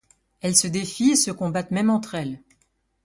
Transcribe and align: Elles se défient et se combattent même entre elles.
Elles 0.39 0.55
se 0.55 0.65
défient 0.65 1.11
et 1.11 1.15
se 1.15 1.29
combattent 1.29 1.69
même 1.69 1.91
entre 1.91 2.15
elles. 2.15 2.41